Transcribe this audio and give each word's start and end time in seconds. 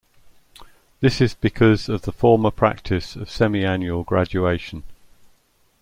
This 0.99 1.21
is 1.21 1.35
because 1.35 1.87
of 1.87 2.01
the 2.01 2.11
former 2.11 2.49
practice 2.49 3.15
of 3.15 3.29
semiannual 3.29 4.03
graduation. 4.03 4.81